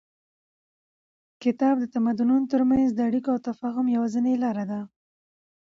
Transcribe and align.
کتاب 1.43 1.75
د 1.79 1.85
تمدنونو 1.95 2.45
تر 2.53 2.61
منځ 2.69 2.87
د 2.93 2.99
اړیکو 3.09 3.29
او 3.33 3.39
تفاهم 3.49 3.85
یوازینۍ 3.95 4.35
لاره 4.43 4.63
ده. 4.71 4.79